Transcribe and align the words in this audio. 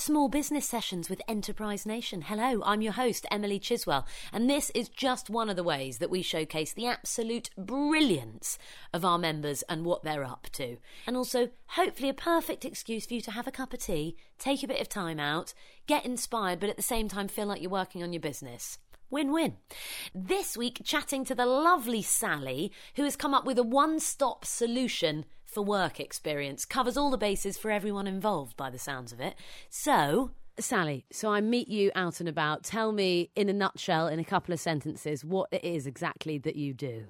Small 0.00 0.30
Business 0.30 0.66
Sessions 0.66 1.10
with 1.10 1.20
Enterprise 1.28 1.84
Nation. 1.84 2.22
Hello, 2.22 2.62
I'm 2.64 2.80
your 2.80 2.94
host, 2.94 3.26
Emily 3.30 3.60
Chiswell, 3.60 4.06
and 4.32 4.48
this 4.48 4.70
is 4.70 4.88
just 4.88 5.28
one 5.28 5.50
of 5.50 5.56
the 5.56 5.62
ways 5.62 5.98
that 5.98 6.08
we 6.08 6.22
showcase 6.22 6.72
the 6.72 6.86
absolute 6.86 7.50
brilliance 7.58 8.58
of 8.94 9.04
our 9.04 9.18
members 9.18 9.62
and 9.68 9.84
what 9.84 10.02
they're 10.02 10.24
up 10.24 10.46
to. 10.52 10.78
And 11.06 11.18
also, 11.18 11.50
hopefully, 11.66 12.08
a 12.08 12.14
perfect 12.14 12.64
excuse 12.64 13.04
for 13.04 13.12
you 13.12 13.20
to 13.20 13.30
have 13.32 13.46
a 13.46 13.52
cup 13.52 13.74
of 13.74 13.80
tea, 13.80 14.16
take 14.38 14.62
a 14.62 14.68
bit 14.68 14.80
of 14.80 14.88
time 14.88 15.20
out, 15.20 15.52
get 15.86 16.06
inspired, 16.06 16.60
but 16.60 16.70
at 16.70 16.78
the 16.78 16.82
same 16.82 17.06
time 17.06 17.28
feel 17.28 17.44
like 17.44 17.60
you're 17.60 17.70
working 17.70 18.02
on 18.02 18.14
your 18.14 18.20
business. 18.20 18.78
Win 19.10 19.32
win. 19.32 19.56
This 20.14 20.56
week, 20.56 20.82
chatting 20.84 21.24
to 21.24 21.34
the 21.34 21.44
lovely 21.44 22.00
Sally, 22.00 22.70
who 22.94 23.02
has 23.02 23.16
come 23.16 23.34
up 23.34 23.44
with 23.44 23.58
a 23.58 23.64
one 23.64 23.98
stop 23.98 24.44
solution 24.44 25.24
for 25.44 25.64
work 25.64 25.98
experience. 25.98 26.64
Covers 26.64 26.96
all 26.96 27.10
the 27.10 27.18
bases 27.18 27.58
for 27.58 27.72
everyone 27.72 28.06
involved, 28.06 28.56
by 28.56 28.70
the 28.70 28.78
sounds 28.78 29.12
of 29.12 29.18
it. 29.18 29.34
So, 29.68 30.30
Sally, 30.60 31.06
so 31.10 31.32
I 31.32 31.40
meet 31.40 31.66
you 31.66 31.90
out 31.96 32.20
and 32.20 32.28
about. 32.28 32.62
Tell 32.62 32.92
me, 32.92 33.30
in 33.34 33.48
a 33.48 33.52
nutshell, 33.52 34.06
in 34.06 34.20
a 34.20 34.24
couple 34.24 34.54
of 34.54 34.60
sentences, 34.60 35.24
what 35.24 35.48
it 35.50 35.64
is 35.64 35.88
exactly 35.88 36.38
that 36.38 36.54
you 36.54 36.72
do. 36.72 37.06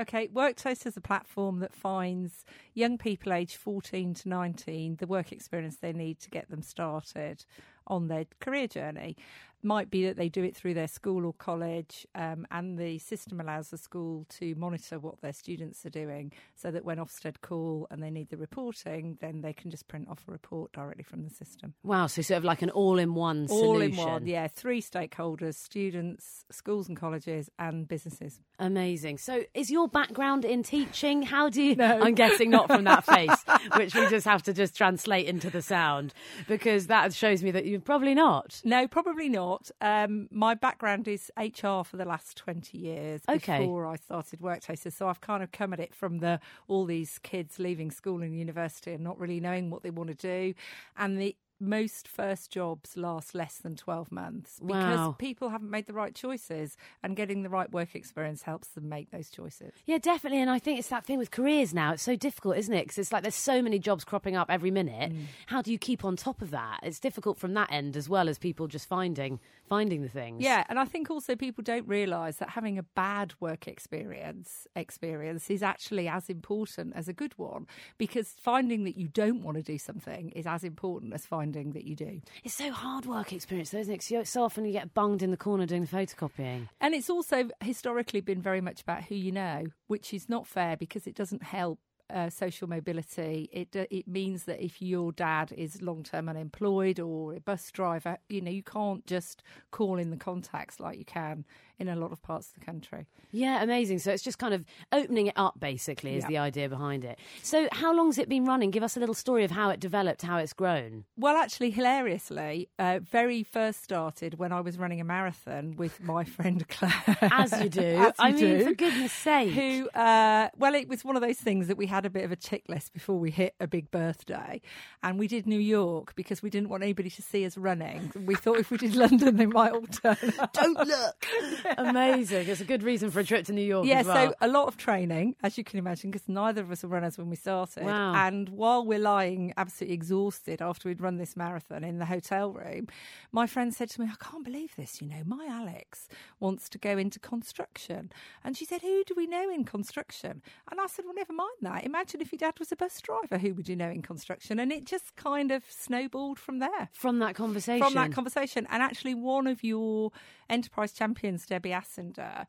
Okay, 0.00 0.26
Worktaster 0.26 0.86
is 0.86 0.96
a 0.96 1.00
platform 1.00 1.60
that 1.60 1.72
finds 1.72 2.44
young 2.74 2.98
people 2.98 3.32
aged 3.32 3.56
14 3.56 4.14
to 4.14 4.28
19 4.28 4.96
the 4.96 5.06
work 5.06 5.30
experience 5.30 5.76
they 5.76 5.92
need 5.92 6.18
to 6.20 6.30
get 6.30 6.50
them 6.50 6.62
started 6.62 7.44
on 7.86 8.08
their 8.08 8.24
career 8.40 8.66
journey 8.66 9.16
might 9.64 9.90
be 9.90 10.04
that 10.06 10.16
they 10.16 10.28
do 10.28 10.42
it 10.44 10.54
through 10.56 10.74
their 10.74 10.88
school 10.88 11.26
or 11.26 11.32
college, 11.32 12.06
um, 12.14 12.46
and 12.50 12.78
the 12.78 12.98
system 12.98 13.40
allows 13.40 13.70
the 13.70 13.78
school 13.78 14.26
to 14.38 14.54
monitor 14.56 14.98
what 14.98 15.20
their 15.20 15.32
students 15.32 15.84
are 15.86 15.90
doing 15.90 16.32
so 16.54 16.70
that 16.70 16.84
when 16.84 16.98
Ofsted 16.98 17.40
call 17.40 17.86
and 17.90 18.02
they 18.02 18.10
need 18.10 18.28
the 18.30 18.36
reporting, 18.36 19.18
then 19.20 19.40
they 19.40 19.52
can 19.52 19.70
just 19.70 19.88
print 19.88 20.08
off 20.08 20.24
a 20.28 20.32
report 20.32 20.72
directly 20.72 21.04
from 21.04 21.24
the 21.24 21.30
system. 21.30 21.74
Wow, 21.82 22.06
so 22.06 22.22
sort 22.22 22.38
of 22.38 22.44
like 22.44 22.62
an 22.62 22.70
all 22.70 22.98
in 22.98 23.14
one 23.14 23.48
solution. 23.48 23.66
All 23.66 23.80
in 23.80 23.96
one, 23.96 24.26
yeah. 24.26 24.48
Three 24.48 24.80
stakeholders 24.80 25.54
students, 25.54 26.44
schools 26.50 26.88
and 26.88 26.96
colleges, 26.96 27.50
and 27.58 27.88
businesses. 27.88 28.40
Amazing. 28.58 29.18
So, 29.18 29.42
is 29.54 29.70
your 29.70 29.88
background 29.88 30.44
in 30.44 30.62
teaching? 30.62 31.22
How 31.22 31.48
do 31.48 31.62
you? 31.62 31.74
No. 31.84 32.00
I'm 32.00 32.14
guessing 32.14 32.50
not 32.50 32.68
from 32.68 32.84
that 32.84 33.04
face, 33.04 33.44
which 33.76 33.94
we 33.94 34.08
just 34.08 34.24
have 34.26 34.42
to 34.44 34.52
just 34.52 34.76
translate 34.76 35.26
into 35.26 35.50
the 35.50 35.60
sound 35.60 36.14
because 36.46 36.86
that 36.86 37.12
shows 37.12 37.42
me 37.42 37.50
that 37.50 37.66
you're 37.66 37.80
probably 37.80 38.14
not. 38.14 38.62
No, 38.64 38.86
probably 38.86 39.28
not 39.28 39.53
not. 39.54 39.70
Um, 39.80 40.28
my 40.30 40.54
background 40.54 41.08
is 41.08 41.30
HR 41.36 41.82
for 41.84 41.96
the 41.96 42.04
last 42.04 42.36
20 42.36 42.76
years 42.78 43.22
okay. 43.28 43.60
before 43.60 43.86
I 43.86 43.96
started 43.96 44.40
Worktaster. 44.40 44.92
So 44.92 45.08
I've 45.08 45.20
kind 45.20 45.42
of 45.42 45.52
come 45.52 45.72
at 45.72 45.80
it 45.80 45.94
from 45.94 46.18
the 46.18 46.40
all 46.68 46.84
these 46.84 47.18
kids 47.18 47.58
leaving 47.58 47.90
school 47.90 48.22
and 48.22 48.36
university 48.36 48.92
and 48.92 49.02
not 49.02 49.18
really 49.18 49.40
knowing 49.40 49.70
what 49.70 49.82
they 49.82 49.90
want 49.90 50.08
to 50.10 50.14
do. 50.14 50.54
And 50.96 51.18
the 51.20 51.36
most 51.68 52.08
first 52.08 52.50
jobs 52.50 52.96
last 52.96 53.34
less 53.34 53.56
than 53.58 53.76
12 53.76 54.12
months 54.12 54.60
because 54.60 54.98
wow. 54.98 55.16
people 55.18 55.48
haven't 55.48 55.70
made 55.70 55.86
the 55.86 55.92
right 55.92 56.14
choices 56.14 56.76
and 57.02 57.16
getting 57.16 57.42
the 57.42 57.48
right 57.48 57.72
work 57.72 57.94
experience 57.94 58.42
helps 58.42 58.68
them 58.68 58.88
make 58.88 59.10
those 59.10 59.30
choices. 59.30 59.72
Yeah, 59.86 59.98
definitely. 59.98 60.40
And 60.40 60.50
I 60.50 60.58
think 60.58 60.78
it's 60.78 60.88
that 60.88 61.04
thing 61.04 61.18
with 61.18 61.30
careers 61.30 61.74
now. 61.74 61.92
It's 61.92 62.02
so 62.02 62.16
difficult, 62.16 62.56
isn't 62.56 62.74
it? 62.74 62.84
Because 62.84 62.98
it's 62.98 63.12
like 63.12 63.22
there's 63.22 63.34
so 63.34 63.62
many 63.62 63.78
jobs 63.78 64.04
cropping 64.04 64.36
up 64.36 64.50
every 64.50 64.70
minute. 64.70 65.12
Mm. 65.12 65.24
How 65.46 65.62
do 65.62 65.72
you 65.72 65.78
keep 65.78 66.04
on 66.04 66.16
top 66.16 66.42
of 66.42 66.50
that? 66.50 66.80
It's 66.82 67.00
difficult 67.00 67.38
from 67.38 67.54
that 67.54 67.70
end 67.72 67.96
as 67.96 68.08
well 68.08 68.28
as 68.28 68.38
people 68.38 68.66
just 68.66 68.88
finding 68.88 69.40
finding 69.68 70.02
the 70.02 70.08
things. 70.08 70.42
Yeah, 70.42 70.64
and 70.68 70.78
I 70.78 70.84
think 70.84 71.10
also 71.10 71.36
people 71.36 71.64
don't 71.64 71.88
realise 71.88 72.36
that 72.36 72.50
having 72.50 72.78
a 72.78 72.82
bad 72.82 73.34
work 73.40 73.66
experience 73.66 74.66
experience 74.76 75.50
is 75.50 75.62
actually 75.62 76.08
as 76.08 76.28
important 76.28 76.94
as 76.94 77.08
a 77.08 77.12
good 77.12 77.36
one 77.38 77.66
because 77.98 78.34
finding 78.40 78.84
that 78.84 78.96
you 78.96 79.08
don't 79.08 79.42
want 79.42 79.56
to 79.56 79.62
do 79.62 79.78
something 79.78 80.30
is 80.30 80.46
as 80.46 80.64
important 80.64 81.14
as 81.14 81.24
finding 81.26 81.53
that 81.72 81.84
you 81.84 81.96
do. 81.96 82.20
It's 82.42 82.54
so 82.54 82.70
hard 82.70 83.06
work 83.06 83.32
experience, 83.32 83.70
though, 83.70 83.78
isn't 83.78 84.12
it? 84.12 84.26
so 84.26 84.42
often 84.42 84.64
you 84.64 84.72
get 84.72 84.94
bunged 84.94 85.22
in 85.22 85.30
the 85.30 85.36
corner 85.36 85.66
doing 85.66 85.82
the 85.82 85.88
photocopying. 85.88 86.68
And 86.80 86.94
it's 86.94 87.08
also 87.08 87.48
historically 87.60 88.20
been 88.20 88.42
very 88.42 88.60
much 88.60 88.82
about 88.82 89.04
who 89.04 89.14
you 89.14 89.32
know, 89.32 89.64
which 89.86 90.12
is 90.12 90.28
not 90.28 90.46
fair 90.46 90.76
because 90.76 91.06
it 91.06 91.14
doesn't 91.14 91.42
help 91.42 91.78
uh, 92.12 92.30
social 92.30 92.68
mobility. 92.68 93.48
It 93.52 93.74
it 93.74 94.06
means 94.06 94.44
that 94.44 94.64
if 94.64 94.80
your 94.80 95.12
dad 95.12 95.52
is 95.56 95.82
long 95.82 96.02
term 96.02 96.28
unemployed 96.28 97.00
or 97.00 97.34
a 97.34 97.40
bus 97.40 97.70
driver, 97.70 98.18
you 98.28 98.40
know 98.40 98.50
you 98.50 98.62
can't 98.62 99.06
just 99.06 99.42
call 99.70 99.98
in 99.98 100.10
the 100.10 100.16
contacts 100.16 100.80
like 100.80 100.98
you 100.98 101.04
can 101.04 101.44
in 101.78 101.88
a 101.88 101.96
lot 101.96 102.12
of 102.12 102.22
parts 102.22 102.48
of 102.48 102.54
the 102.54 102.64
country. 102.64 103.06
Yeah, 103.32 103.62
amazing. 103.62 103.98
So 103.98 104.12
it's 104.12 104.22
just 104.22 104.38
kind 104.38 104.54
of 104.54 104.64
opening 104.92 105.26
it 105.26 105.34
up, 105.36 105.58
basically, 105.58 106.16
is 106.16 106.22
yeah. 106.24 106.28
the 106.28 106.38
idea 106.38 106.68
behind 106.68 107.04
it. 107.04 107.18
So, 107.42 107.68
how 107.72 107.94
long 107.94 108.06
has 108.06 108.18
it 108.18 108.28
been 108.28 108.44
running? 108.44 108.70
Give 108.70 108.82
us 108.82 108.96
a 108.96 109.00
little 109.00 109.14
story 109.14 109.44
of 109.44 109.50
how 109.50 109.70
it 109.70 109.80
developed, 109.80 110.22
how 110.22 110.38
it's 110.38 110.52
grown. 110.52 111.04
Well, 111.16 111.36
actually, 111.36 111.70
hilariously, 111.70 112.68
uh, 112.78 113.00
very 113.02 113.42
first 113.42 113.82
started 113.82 114.38
when 114.38 114.52
I 114.52 114.60
was 114.60 114.78
running 114.78 115.00
a 115.00 115.04
marathon 115.04 115.74
with 115.76 116.02
my 116.02 116.24
friend 116.36 116.66
Claire. 116.68 117.18
As 117.22 117.52
you 117.60 117.68
do. 117.68 117.80
As 117.82 118.14
you 118.18 118.24
I 118.24 118.32
do, 118.32 118.56
mean, 118.56 118.66
for 118.66 118.74
goodness 118.74 119.12
sake. 119.12 119.52
Who, 119.52 119.88
uh, 119.90 120.50
well, 120.56 120.74
it 120.74 120.88
was 120.88 121.04
one 121.04 121.16
of 121.16 121.22
those 121.22 121.38
things 121.38 121.66
that 121.68 121.76
we 121.76 121.86
had 121.94 122.06
a 122.06 122.10
bit 122.10 122.24
of 122.24 122.32
a 122.32 122.36
checklist 122.36 122.92
before 122.92 123.18
we 123.18 123.30
hit 123.30 123.54
a 123.60 123.66
big 123.66 123.90
birthday. 123.90 124.60
And 125.02 125.18
we 125.18 125.28
did 125.28 125.46
New 125.46 125.58
York 125.58 126.14
because 126.14 126.42
we 126.42 126.50
didn't 126.50 126.68
want 126.68 126.82
anybody 126.82 127.10
to 127.10 127.22
see 127.22 127.46
us 127.46 127.56
running. 127.56 128.12
We 128.24 128.34
thought 128.34 128.58
if 128.58 128.70
we 128.70 128.78
did 128.78 128.94
London, 129.04 129.36
they 129.36 129.46
might 129.46 129.72
all 129.72 129.86
turn 129.86 130.16
up. 130.38 130.52
Don't 130.52 130.76
look. 130.86 131.26
Amazing. 131.78 132.48
It's 132.48 132.60
a 132.60 132.64
good 132.64 132.82
reason 132.82 133.10
for 133.10 133.20
a 133.20 133.24
trip 133.24 133.46
to 133.46 133.52
New 133.52 133.62
York. 133.62 133.86
Yeah, 133.86 134.02
well. 134.02 134.28
so 134.28 134.34
a 134.40 134.48
lot 134.48 134.66
of 134.66 134.76
training, 134.76 135.36
as 135.42 135.56
you 135.56 135.64
can 135.64 135.78
imagine, 135.78 136.10
because 136.10 136.28
neither 136.28 136.62
of 136.62 136.70
us 136.70 136.82
were 136.82 136.88
runners 136.88 137.16
when 137.16 137.30
we 137.30 137.36
started. 137.36 137.84
Wow. 137.84 138.14
And 138.14 138.48
while 138.48 138.84
we're 138.84 138.98
lying 138.98 139.52
absolutely 139.56 139.94
exhausted 139.94 140.60
after 140.60 140.88
we'd 140.88 141.00
run 141.00 141.18
this 141.18 141.36
marathon 141.36 141.84
in 141.84 141.98
the 141.98 142.06
hotel 142.06 142.52
room, 142.52 142.88
my 143.32 143.46
friend 143.46 143.72
said 143.72 143.90
to 143.90 144.00
me, 144.00 144.08
I 144.10 144.24
can't 144.24 144.44
believe 144.44 144.74
this, 144.76 145.00
you 145.00 145.08
know, 145.08 145.22
my 145.24 145.46
Alex 145.48 146.08
wants 146.40 146.68
to 146.70 146.78
go 146.78 146.98
into 146.98 147.18
construction. 147.18 148.10
And 148.42 148.56
she 148.56 148.64
said, 148.64 148.82
Who 148.82 149.04
do 149.04 149.14
we 149.16 149.26
know 149.26 149.50
in 149.50 149.64
construction? 149.64 150.42
And 150.70 150.80
I 150.80 150.86
said, 150.86 151.04
Well, 151.04 151.14
never 151.14 151.32
mind 151.32 151.50
that. 151.62 151.83
Imagine 151.84 152.22
if 152.22 152.32
your 152.32 152.38
dad 152.38 152.58
was 152.58 152.72
a 152.72 152.76
bus 152.76 152.98
driver, 153.02 153.36
who 153.36 153.52
would 153.52 153.68
you 153.68 153.76
know 153.76 153.90
in 153.90 154.00
construction? 154.00 154.58
And 154.58 154.72
it 154.72 154.86
just 154.86 155.14
kind 155.16 155.50
of 155.50 155.62
snowballed 155.68 156.38
from 156.38 156.58
there. 156.58 156.88
From 156.92 157.18
that 157.18 157.34
conversation. 157.34 157.84
From 157.84 157.94
that 157.94 158.10
conversation. 158.10 158.66
And 158.70 158.82
actually, 158.82 159.14
one 159.14 159.46
of 159.46 159.62
your 159.62 160.10
enterprise 160.48 160.92
champions, 160.92 161.44
Debbie 161.44 161.70
Assender, 161.70 162.46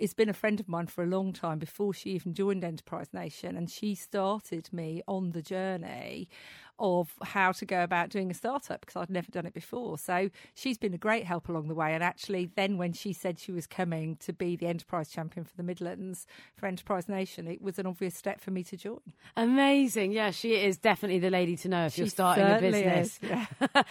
has 0.00 0.14
been 0.14 0.30
a 0.30 0.34
friend 0.34 0.58
of 0.58 0.68
mine 0.68 0.86
for 0.86 1.04
a 1.04 1.06
long 1.06 1.34
time 1.34 1.58
before 1.58 1.92
she 1.92 2.10
even 2.12 2.32
joined 2.32 2.64
Enterprise 2.64 3.08
Nation. 3.12 3.58
And 3.58 3.70
she 3.70 3.94
started 3.94 4.72
me 4.72 5.02
on 5.06 5.32
the 5.32 5.42
journey 5.42 6.30
of 6.82 7.14
how 7.22 7.52
to 7.52 7.64
go 7.64 7.82
about 7.82 8.10
doing 8.10 8.30
a 8.30 8.34
startup 8.34 8.80
because 8.80 8.96
I'd 8.96 9.08
never 9.08 9.30
done 9.30 9.46
it 9.46 9.54
before. 9.54 9.96
So 9.96 10.28
she's 10.54 10.76
been 10.76 10.92
a 10.92 10.98
great 10.98 11.24
help 11.24 11.48
along 11.48 11.68
the 11.68 11.74
way. 11.74 11.94
And 11.94 12.02
actually, 12.02 12.50
then 12.56 12.76
when 12.76 12.92
she 12.92 13.12
said 13.12 13.38
she 13.38 13.52
was 13.52 13.66
coming 13.66 14.16
to 14.16 14.32
be 14.32 14.56
the 14.56 14.66
enterprise 14.66 15.08
champion 15.08 15.44
for 15.44 15.56
the 15.56 15.62
Midlands 15.62 16.26
for 16.56 16.66
Enterprise 16.66 17.08
Nation, 17.08 17.46
it 17.46 17.62
was 17.62 17.78
an 17.78 17.86
obvious 17.86 18.16
step 18.16 18.40
for 18.40 18.50
me 18.50 18.64
to 18.64 18.76
join. 18.76 19.00
Amazing. 19.36 20.12
Yeah, 20.12 20.32
she 20.32 20.54
is 20.54 20.76
definitely 20.76 21.20
the 21.20 21.30
lady 21.30 21.56
to 21.58 21.68
know 21.68 21.86
if 21.86 21.94
she 21.94 22.02
you're 22.02 22.08
starting 22.08 22.44
a 22.44 22.60
business. 22.60 23.20
Yeah. 23.22 23.46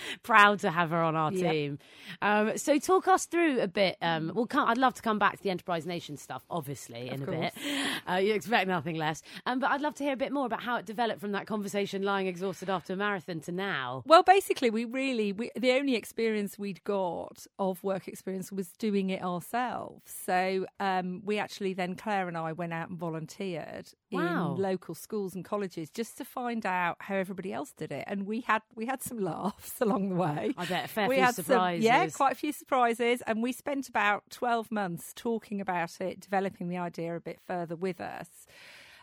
Proud 0.24 0.60
to 0.60 0.70
have 0.70 0.90
her 0.90 1.02
on 1.02 1.16
our 1.16 1.32
team. 1.32 1.80
Um, 2.22 2.58
so 2.58 2.78
talk 2.78 3.08
us 3.08 3.26
through 3.26 3.62
a 3.62 3.68
bit. 3.68 3.98
Um, 4.02 4.34
well, 4.36 4.48
I'd 4.54 4.78
love 4.78 4.96
to 4.96 5.02
come 5.02 5.18
back 5.18 5.38
to 5.38 5.44
the 5.44 5.50
Enterprise 5.50 5.86
Nation 5.86 6.18
stuff, 6.18 6.44
obviously, 6.50 7.10
in 7.10 7.24
a 7.24 7.26
bit. 7.26 7.54
Uh, 8.10 8.16
you 8.16 8.34
expect 8.34 8.68
nothing 8.68 8.96
less. 8.96 9.22
Um, 9.46 9.60
but 9.60 9.70
I'd 9.70 9.82
love 9.82 9.94
to 9.96 10.04
hear 10.04 10.14
a 10.14 10.18
bit 10.18 10.32
more 10.32 10.46
about 10.46 10.62
how 10.62 10.78
it 10.78 10.86
developed 10.86 11.22
from 11.22 11.34
that 11.34 11.46
conversation 11.46 12.02
lying 12.02 12.28
exhausted 12.28 12.70
after 12.70 12.81
a 12.90 12.96
marathon 12.96 13.40
to 13.42 13.52
now? 13.52 14.04
Well, 14.06 14.24
basically, 14.24 14.70
we 14.70 14.86
really 14.86 15.34
we, 15.34 15.52
the 15.56 15.72
only 15.72 15.96
experience 15.96 16.58
we'd 16.58 16.84
got 16.84 17.46
of 17.60 17.84
work 17.84 18.08
experience 18.08 18.52
was 18.52 18.70
doing 18.74 19.10
it 19.10 19.22
ourselves. 19.22 20.12
So 20.26 20.66
um, 20.80 21.22
we 21.24 21.38
actually 21.38 21.74
then 21.74 21.96
Claire 21.96 22.28
and 22.28 22.38
I 22.38 22.54
went 22.54 22.74
out 22.74 22.90
and 22.90 22.98
volunteered 22.98 23.90
wow. 24.12 24.56
in 24.56 24.62
local 24.62 24.96
schools 24.96 25.36
and 25.36 25.44
colleges 25.44 25.90
just 25.90 26.18
to 26.18 26.26
find 26.26 26.66
out 26.66 26.98
how 27.00 27.16
everybody 27.16 27.54
else 27.54 27.72
did 27.72 27.92
it, 27.92 28.06
and 28.08 28.26
we 28.26 28.42
had 28.42 28.62
we 28.76 28.86
had 28.86 29.02
some 29.02 29.20
laughs 29.20 29.82
along 29.82 30.10
the 30.10 30.16
way. 30.16 30.54
I 30.58 30.66
bet 30.66 30.86
a 30.86 30.88
fair 30.88 31.08
we 31.08 31.16
few 31.16 31.24
had 31.24 31.36
surprises. 31.36 31.86
Some, 31.86 31.94
yeah, 31.94 32.08
quite 32.10 32.34
a 32.34 32.36
few 32.36 32.52
surprises, 32.52 33.22
and 33.28 33.42
we 33.42 33.52
spent 33.52 33.90
about 33.90 34.24
twelve 34.30 34.72
months 34.72 35.14
talking 35.16 35.62
about 35.62 36.00
it, 36.02 36.20
developing 36.20 36.70
the 36.70 36.78
idea 36.78 37.16
a 37.16 37.20
bit 37.20 37.40
further 37.40 37.76
with 37.76 38.02
us 38.02 38.28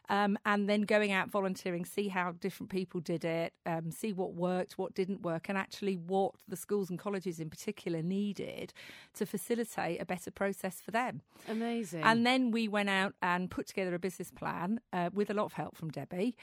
um, 0.08 0.38
and 0.44 0.68
then 0.68 0.82
going 0.82 1.12
out 1.12 1.30
volunteering, 1.30 1.84
see 1.84 2.08
how 2.08 2.32
different 2.32 2.70
people 2.70 3.00
did 3.00 3.24
it, 3.24 3.52
um, 3.66 3.90
see 3.90 4.12
what 4.12 4.34
worked, 4.34 4.78
what 4.78 4.94
didn't 4.94 5.22
work, 5.22 5.48
and 5.48 5.58
actually 5.58 5.96
what 5.96 6.34
the 6.46 6.56
schools 6.56 6.90
and 6.90 6.98
colleges 6.98 7.40
in 7.40 7.50
particular 7.50 8.02
needed 8.02 8.72
to 9.14 9.26
facilitate 9.26 10.00
a 10.00 10.04
better 10.04 10.30
process 10.30 10.80
for 10.80 10.90
them. 10.90 11.22
Amazing. 11.48 12.02
And 12.02 12.26
then 12.26 12.50
we 12.50 12.68
went 12.68 12.88
out 12.88 13.14
and 13.22 13.50
put 13.50 13.66
together 13.66 13.94
a 13.94 13.98
business 13.98 14.30
plan 14.30 14.80
uh, 14.92 15.10
with 15.12 15.30
a 15.30 15.34
lot 15.34 15.44
of 15.44 15.52
help 15.52 15.76
from 15.76 15.90
Debbie, 15.90 16.36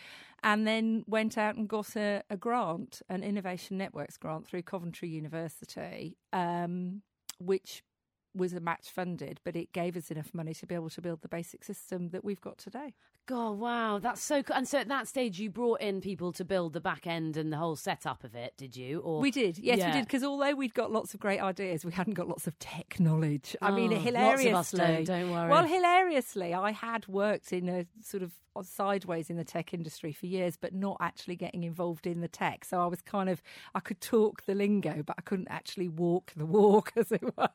and 0.44 0.68
then 0.68 1.04
went 1.08 1.38
out 1.38 1.56
and 1.56 1.68
got 1.68 1.96
a, 1.96 2.22
a 2.30 2.38
grant, 2.38 3.02
an 3.10 3.24
Innovation 3.24 3.78
Networks 3.78 4.18
grant 4.18 4.46
through 4.46 4.62
Coventry 4.62 5.10
University, 5.10 6.18
um, 6.34 7.02
which 7.40 7.84
was 8.36 8.54
a 8.54 8.60
match 8.60 8.90
funded, 8.90 9.40
but 9.44 9.56
it 9.56 9.72
gave 9.74 9.96
us 9.96 10.12
enough 10.12 10.34
money 10.34 10.54
to 10.56 10.66
be 10.68 10.76
able 10.76 10.90
to 10.90 11.02
build 11.02 11.22
the 11.22 11.28
basic 11.28 11.64
system 11.64 12.10
that 12.10 12.24
we've 12.24 12.42
got 12.42 12.58
today. 12.58 12.94
God, 13.28 13.54
wow, 13.58 13.98
that's 13.98 14.22
so 14.22 14.44
cool. 14.44 14.56
And 14.56 14.68
so 14.68 14.78
at 14.78 14.88
that 14.90 15.08
stage, 15.08 15.40
you 15.40 15.50
brought 15.50 15.82
in 15.82 16.00
people 16.00 16.32
to 16.34 16.46
build 16.46 16.74
the 16.74 16.80
back 16.82 17.08
end 17.08 17.38
and 17.38 17.52
the 17.52 17.58
whole 17.58 17.76
setup 17.76 18.24
of 18.24 18.36
it, 18.36 18.54
did 18.56 18.76
you? 18.78 19.00
Or 19.00 19.20
we 19.20 19.32
did, 19.32 19.58
yes, 19.58 19.80
Yeah. 19.80 19.88
we 19.88 19.92
did. 19.94 20.06
Because 20.06 20.24
although 20.24 20.54
we'd 20.54 20.76
got 20.76 20.92
lots 20.92 21.14
of 21.16 21.20
great 21.20 21.40
ideas, 21.40 21.84
we 21.84 21.92
hadn't 21.92 22.14
got 22.14 22.28
lots 22.28 22.46
of 22.46 22.58
tech 22.60 23.00
knowledge. 23.00 23.56
I 23.62 23.72
mean, 23.72 23.92
Oh, 23.92 23.96
lots 23.96 23.98
of 23.98 24.04
hilariously, 24.14 24.52
us 24.54 24.72
don't, 24.72 25.04
don't 25.06 25.32
worry. 25.32 25.50
Well, 25.50 25.64
hilariously, 25.66 26.54
I 26.54 26.72
had 26.72 27.08
worked 27.08 27.52
in 27.52 27.68
a 27.68 27.86
sort 28.04 28.22
of 28.22 28.34
uh, 28.56 28.62
sideways 28.62 29.30
in 29.32 29.38
the 29.38 29.44
tech 29.44 29.74
industry 29.74 30.12
for 30.14 30.28
years, 30.28 30.56
but 30.56 30.74
not 30.74 30.96
actually 31.02 31.36
getting 31.36 31.64
involved 31.64 32.06
in 32.08 32.22
the 32.22 32.28
tech. 32.28 32.64
So 32.64 32.80
I 32.80 32.86
was 32.86 33.02
kind 33.02 33.28
of, 33.30 33.42
I 33.74 33.80
could 33.80 34.00
talk 34.02 34.46
the 34.46 34.54
lingo, 34.56 35.02
but 35.04 35.16
I 35.18 35.22
couldn't 35.24 35.48
actually 35.50 35.90
walk 35.90 36.32
the 36.38 36.46
walk, 36.46 36.94
as 36.96 37.12
it 37.12 37.24
were. 37.36 37.50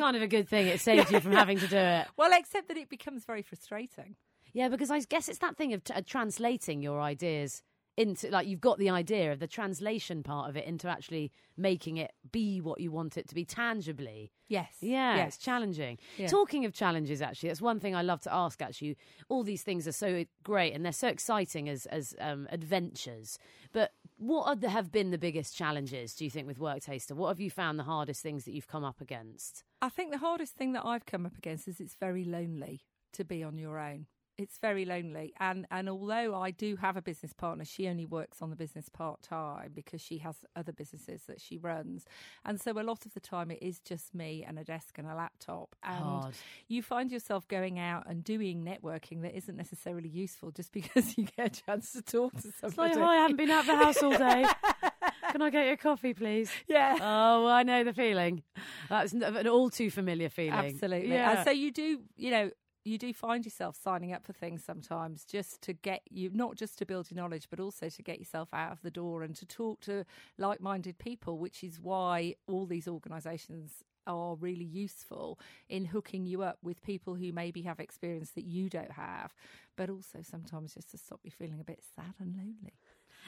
Kind 0.00 0.16
of 0.16 0.22
a 0.22 0.26
good 0.28 0.48
thing. 0.48 0.66
It 0.66 0.80
saves 0.88 1.10
you 1.10 1.20
from 1.20 1.32
having 1.32 1.58
to 1.58 1.68
do 1.68 1.76
it. 1.76 2.06
well, 2.16 2.30
except 2.32 2.68
that 2.68 2.76
it 2.76 2.88
becomes 2.88 3.24
very 3.24 3.42
frustrating. 3.42 4.16
Yeah, 4.52 4.68
because 4.68 4.90
I 4.90 4.98
guess 5.00 5.28
it's 5.28 5.38
that 5.38 5.56
thing 5.56 5.72
of 5.74 5.84
t- 5.84 5.94
uh, 5.94 6.02
translating 6.04 6.82
your 6.82 7.00
ideas 7.00 7.62
into, 7.96 8.28
like, 8.30 8.46
you've 8.46 8.60
got 8.60 8.78
the 8.78 8.88
idea 8.88 9.30
of 9.30 9.40
the 9.40 9.46
translation 9.46 10.22
part 10.22 10.48
of 10.48 10.56
it 10.56 10.64
into 10.64 10.88
actually 10.88 11.30
making 11.56 11.98
it 11.98 12.12
be 12.32 12.60
what 12.60 12.80
you 12.80 12.90
want 12.90 13.16
it 13.18 13.28
to 13.28 13.34
be 13.34 13.44
tangibly. 13.44 14.32
Yes. 14.48 14.72
Yeah, 14.80 15.16
Yes. 15.16 15.34
it's 15.34 15.44
challenging. 15.44 15.98
Yeah. 16.16 16.26
Talking 16.28 16.64
of 16.64 16.72
challenges, 16.72 17.20
actually, 17.22 17.50
that's 17.50 17.60
one 17.60 17.78
thing 17.78 17.94
I 17.94 18.02
love 18.02 18.20
to 18.22 18.34
ask. 18.34 18.62
Actually, 18.62 18.96
all 19.28 19.44
these 19.44 19.62
things 19.62 19.86
are 19.86 19.92
so 19.92 20.24
great 20.42 20.72
and 20.74 20.84
they're 20.84 20.92
so 20.92 21.08
exciting 21.08 21.68
as 21.68 21.86
as 21.86 22.14
um, 22.20 22.48
adventures. 22.50 23.38
But 23.72 23.92
what 24.16 24.46
are 24.48 24.56
the, 24.56 24.70
have 24.70 24.90
been 24.90 25.10
the 25.10 25.18
biggest 25.18 25.54
challenges? 25.56 26.14
Do 26.14 26.24
you 26.24 26.30
think 26.30 26.46
with 26.46 26.58
Work 26.58 26.80
Taster? 26.80 27.14
What 27.14 27.28
have 27.28 27.40
you 27.40 27.50
found 27.50 27.78
the 27.78 27.84
hardest 27.84 28.22
things 28.22 28.44
that 28.44 28.52
you've 28.52 28.68
come 28.68 28.82
up 28.84 29.00
against? 29.00 29.62
I 29.82 29.88
think 29.88 30.12
the 30.12 30.18
hardest 30.18 30.54
thing 30.56 30.72
that 30.72 30.84
I've 30.84 31.06
come 31.06 31.24
up 31.26 31.36
against 31.36 31.66
is 31.66 31.80
it's 31.80 31.94
very 31.94 32.24
lonely 32.24 32.84
to 33.14 33.24
be 33.24 33.42
on 33.42 33.58
your 33.58 33.78
own. 33.78 34.06
It's 34.38 34.56
very 34.56 34.86
lonely, 34.86 35.34
and 35.38 35.66
and 35.70 35.86
although 35.86 36.34
I 36.34 36.50
do 36.50 36.76
have 36.76 36.96
a 36.96 37.02
business 37.02 37.34
partner, 37.34 37.66
she 37.66 37.88
only 37.88 38.06
works 38.06 38.40
on 38.40 38.48
the 38.48 38.56
business 38.56 38.88
part 38.88 39.20
time 39.20 39.72
because 39.74 40.00
she 40.00 40.16
has 40.18 40.34
other 40.56 40.72
businesses 40.72 41.24
that 41.28 41.42
she 41.42 41.58
runs, 41.58 42.06
and 42.46 42.58
so 42.58 42.72
a 42.72 42.80
lot 42.80 43.04
of 43.04 43.12
the 43.12 43.20
time 43.20 43.50
it 43.50 43.58
is 43.60 43.80
just 43.80 44.14
me 44.14 44.42
and 44.48 44.58
a 44.58 44.64
desk 44.64 44.96
and 44.96 45.06
a 45.06 45.14
laptop, 45.14 45.76
and 45.82 46.02
Hard. 46.02 46.34
you 46.68 46.82
find 46.82 47.12
yourself 47.12 47.46
going 47.48 47.78
out 47.78 48.04
and 48.06 48.24
doing 48.24 48.64
networking 48.64 49.20
that 49.22 49.36
isn't 49.36 49.56
necessarily 49.56 50.08
useful 50.08 50.50
just 50.52 50.72
because 50.72 51.18
you 51.18 51.26
get 51.36 51.58
a 51.58 51.62
chance 51.66 51.92
to 51.92 52.00
talk 52.00 52.32
to 52.36 52.50
somebody. 52.50 52.66
It's 52.66 52.78
like, 52.78 52.96
oh, 52.96 53.04
I 53.04 53.16
haven't 53.16 53.36
been 53.36 53.50
out 53.50 53.60
of 53.60 53.66
the 53.66 53.76
house 53.76 54.02
all 54.02 54.16
day. 54.16 54.46
Can 55.30 55.42
I 55.42 55.50
get 55.50 55.66
you 55.66 55.72
a 55.72 55.76
coffee, 55.76 56.14
please? 56.14 56.50
yeah. 56.66 56.98
Oh, 57.00 57.46
I 57.46 57.62
know 57.62 57.84
the 57.84 57.92
feeling. 57.92 58.42
That's 58.88 59.12
an 59.12 59.46
all 59.48 59.70
too 59.70 59.90
familiar 59.90 60.28
feeling. 60.28 60.74
Absolutely. 60.74 61.10
Yeah. 61.10 61.30
And 61.30 61.44
so 61.44 61.50
you 61.50 61.70
do, 61.72 62.00
you 62.16 62.30
know, 62.30 62.50
you 62.84 62.98
do 62.98 63.12
find 63.12 63.44
yourself 63.44 63.76
signing 63.80 64.12
up 64.12 64.24
for 64.24 64.32
things 64.32 64.64
sometimes 64.64 65.24
just 65.24 65.60
to 65.62 65.72
get 65.72 66.02
you, 66.10 66.30
not 66.32 66.56
just 66.56 66.78
to 66.78 66.86
build 66.86 67.10
your 67.10 67.22
knowledge, 67.22 67.48
but 67.50 67.60
also 67.60 67.88
to 67.88 68.02
get 68.02 68.18
yourself 68.18 68.48
out 68.52 68.72
of 68.72 68.80
the 68.82 68.90
door 68.90 69.22
and 69.22 69.36
to 69.36 69.46
talk 69.46 69.80
to 69.82 70.04
like 70.38 70.60
minded 70.60 70.98
people, 70.98 71.38
which 71.38 71.62
is 71.62 71.78
why 71.78 72.34
all 72.46 72.66
these 72.66 72.88
organisations 72.88 73.84
are 74.06 74.34
really 74.36 74.64
useful 74.64 75.38
in 75.68 75.84
hooking 75.84 76.24
you 76.24 76.42
up 76.42 76.58
with 76.62 76.82
people 76.82 77.14
who 77.14 77.32
maybe 77.32 77.62
have 77.62 77.78
experience 77.78 78.30
that 78.30 78.44
you 78.44 78.70
don't 78.70 78.92
have, 78.92 79.34
but 79.76 79.90
also 79.90 80.20
sometimes 80.22 80.74
just 80.74 80.90
to 80.90 80.98
stop 80.98 81.20
you 81.22 81.30
feeling 81.30 81.60
a 81.60 81.64
bit 81.64 81.80
sad 81.94 82.14
and 82.18 82.34
lonely. 82.34 82.78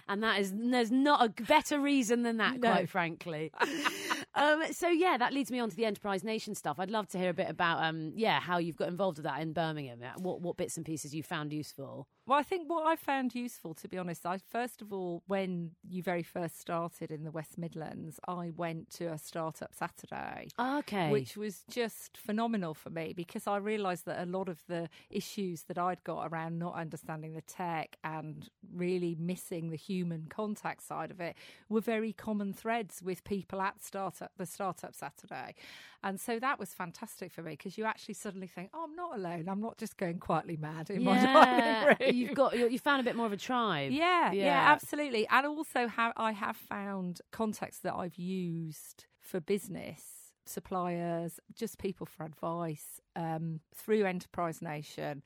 And 0.08 0.22
that 0.22 0.40
is 0.40 0.52
there's 0.56 0.90
not 0.90 1.24
a 1.24 1.42
better 1.42 1.78
reason 1.80 2.22
than 2.22 2.38
that, 2.38 2.58
No. 2.60 2.70
quite 2.70 2.88
frankly. 2.88 3.52
um, 4.34 4.62
so 4.72 4.88
yeah, 4.88 5.16
that 5.18 5.32
leads 5.32 5.50
me 5.50 5.58
on 5.58 5.70
to 5.70 5.76
the 5.76 5.84
Enterprise 5.84 6.24
Nation 6.24 6.54
stuff. 6.54 6.78
I'd 6.78 6.90
love 6.90 7.08
to 7.08 7.18
hear 7.18 7.30
a 7.30 7.34
bit 7.34 7.50
about 7.50 7.82
um, 7.82 8.12
yeah 8.14 8.40
how 8.40 8.58
you've 8.58 8.76
got 8.76 8.88
involved 8.88 9.18
with 9.18 9.24
that 9.24 9.40
in 9.40 9.52
Birmingham. 9.52 10.00
uh, 10.02 10.18
What 10.18 10.40
what 10.40 10.56
bits 10.56 10.76
and 10.76 10.86
pieces 10.86 11.14
you 11.14 11.22
found 11.22 11.52
useful. 11.52 12.08
Well, 12.24 12.38
I 12.38 12.44
think 12.44 12.70
what 12.70 12.86
I 12.86 12.94
found 12.94 13.34
useful, 13.34 13.74
to 13.74 13.88
be 13.88 13.98
honest, 13.98 14.24
I 14.24 14.38
first 14.38 14.80
of 14.80 14.92
all, 14.92 15.22
when 15.26 15.72
you 15.88 16.02
very 16.02 16.22
first 16.22 16.60
started 16.60 17.10
in 17.10 17.24
the 17.24 17.32
West 17.32 17.58
Midlands, 17.58 18.20
I 18.28 18.52
went 18.56 18.90
to 18.92 19.06
a 19.06 19.18
startup 19.18 19.74
Saturday. 19.74 20.48
Okay, 20.58 21.10
Which 21.10 21.36
was 21.36 21.64
just 21.68 22.16
phenomenal 22.16 22.74
for 22.74 22.90
me 22.90 23.12
because 23.14 23.46
I 23.46 23.56
realised 23.56 24.06
that 24.06 24.22
a 24.22 24.26
lot 24.26 24.48
of 24.48 24.62
the 24.68 24.88
issues 25.10 25.64
that 25.64 25.78
I'd 25.78 26.04
got 26.04 26.28
around 26.30 26.58
not 26.58 26.74
understanding 26.74 27.34
the 27.34 27.40
tech 27.42 27.96
and 28.04 28.48
really 28.72 29.16
missing 29.18 29.70
the 29.70 29.76
human 29.76 30.26
contact 30.30 30.82
side 30.82 31.10
of 31.10 31.20
it 31.20 31.34
were 31.68 31.80
very 31.80 32.12
common 32.12 32.52
threads 32.52 33.02
with 33.02 33.24
people 33.24 33.60
at 33.60 33.82
startup 33.82 34.21
the 34.38 34.46
startup 34.46 34.94
Saturday, 34.94 35.54
and 36.02 36.18
so 36.20 36.38
that 36.38 36.58
was 36.58 36.72
fantastic 36.74 37.32
for 37.32 37.42
me 37.42 37.52
because 37.52 37.76
you 37.78 37.84
actually 37.84 38.14
suddenly 38.14 38.46
think, 38.46 38.70
oh, 38.74 38.84
I'm 38.84 38.94
not 38.96 39.16
alone. 39.16 39.48
I'm 39.48 39.60
not 39.60 39.78
just 39.78 39.96
going 39.96 40.18
quietly 40.18 40.56
mad 40.56 40.90
in 40.90 41.04
my 41.04 41.16
yeah, 41.16 41.84
dining 41.96 41.96
room. 42.08 42.14
you've 42.16 42.34
got 42.34 42.56
you 42.58 42.68
you 42.68 42.78
found 42.78 43.00
a 43.00 43.04
bit 43.04 43.16
more 43.16 43.26
of 43.26 43.32
a 43.32 43.36
tribe. 43.36 43.92
Yeah, 43.92 44.32
yeah, 44.32 44.44
Yeah. 44.44 44.72
absolutely. 44.72 45.26
And 45.28 45.46
also, 45.46 45.86
how 45.88 46.12
I 46.16 46.32
have 46.32 46.56
found 46.56 47.20
contacts 47.30 47.78
that 47.80 47.94
I've 47.94 48.16
used 48.16 49.06
for 49.20 49.40
business, 49.40 50.32
suppliers, 50.44 51.38
just 51.54 51.78
people 51.78 52.06
for 52.06 52.24
advice 52.24 53.00
um, 53.16 53.60
through 53.74 54.04
Enterprise 54.04 54.62
Nation. 54.62 55.22